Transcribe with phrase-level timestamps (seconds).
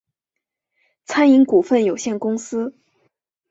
[1.05, 2.75] 餐饮股份有限公司